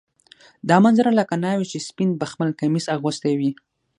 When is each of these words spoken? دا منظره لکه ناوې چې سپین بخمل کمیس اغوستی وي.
دا 0.69 0.77
منظره 0.83 1.11
لکه 1.19 1.35
ناوې 1.43 1.65
چې 1.71 1.85
سپین 1.87 2.09
بخمل 2.21 2.49
کمیس 2.59 2.85
اغوستی 2.95 3.33
وي. 3.39 3.51